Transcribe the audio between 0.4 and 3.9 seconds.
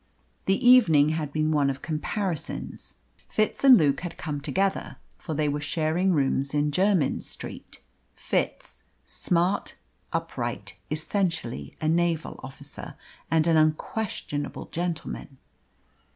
The evening had been one of comparisons. Fitz and